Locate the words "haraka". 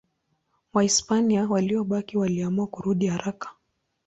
3.07-3.49